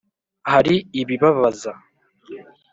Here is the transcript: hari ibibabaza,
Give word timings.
hari 0.51 0.75
ibibabaza, 1.01 1.71